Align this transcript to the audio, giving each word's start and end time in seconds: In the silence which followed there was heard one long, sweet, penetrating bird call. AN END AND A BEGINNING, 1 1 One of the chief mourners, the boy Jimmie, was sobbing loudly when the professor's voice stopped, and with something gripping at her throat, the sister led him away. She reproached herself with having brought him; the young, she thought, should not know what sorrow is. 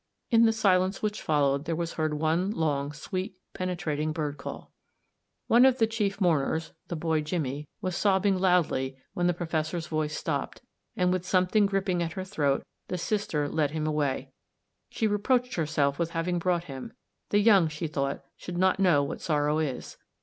In 0.31 0.47
the 0.47 0.51
silence 0.51 1.03
which 1.03 1.21
followed 1.21 1.65
there 1.65 1.75
was 1.75 1.93
heard 1.93 2.15
one 2.15 2.49
long, 2.49 2.91
sweet, 2.91 3.35
penetrating 3.53 4.11
bird 4.11 4.35
call. 4.39 4.71
AN 5.47 5.57
END 5.57 5.57
AND 5.57 5.57
A 5.57 5.57
BEGINNING, 5.57 5.61
1 5.61 5.61
1 5.61 5.61
One 5.61 5.69
of 5.69 5.77
the 5.77 5.85
chief 5.85 6.19
mourners, 6.19 6.73
the 6.87 6.95
boy 6.95 7.21
Jimmie, 7.21 7.67
was 7.81 7.95
sobbing 7.95 8.39
loudly 8.39 8.97
when 9.13 9.27
the 9.27 9.33
professor's 9.35 9.85
voice 9.85 10.17
stopped, 10.17 10.63
and 10.97 11.11
with 11.13 11.23
something 11.23 11.67
gripping 11.67 12.01
at 12.01 12.13
her 12.13 12.23
throat, 12.23 12.65
the 12.87 12.97
sister 12.97 13.47
led 13.47 13.69
him 13.69 13.85
away. 13.85 14.31
She 14.89 15.05
reproached 15.05 15.53
herself 15.53 15.99
with 15.99 16.09
having 16.09 16.39
brought 16.39 16.63
him; 16.63 16.93
the 17.29 17.37
young, 17.37 17.67
she 17.67 17.85
thought, 17.85 18.23
should 18.35 18.57
not 18.57 18.79
know 18.79 19.03
what 19.03 19.21
sorrow 19.21 19.59
is. 19.59 19.97